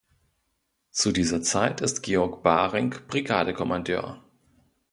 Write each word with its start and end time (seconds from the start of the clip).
Zu 0.89 1.11
dieser 1.11 1.43
Zeit 1.43 1.81
ist 1.81 2.01
Georg 2.01 2.41
Baring 2.41 2.89
"Brigade-Kommandeur". 3.07 4.23